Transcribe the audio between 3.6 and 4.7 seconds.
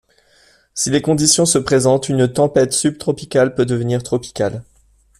devenir tropicale.